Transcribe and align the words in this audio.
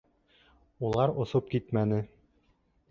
Улар 0.89 1.15
осоп 1.25 1.55
китмәне. 1.55 2.05